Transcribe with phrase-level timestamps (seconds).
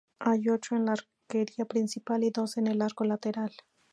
[0.17, 3.51] Hay ocho en la arquería principal y dos en el arco lateral.